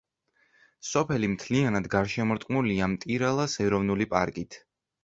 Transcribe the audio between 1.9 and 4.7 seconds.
გარშემორტყმულია მტირალას ეროვნული პარკით.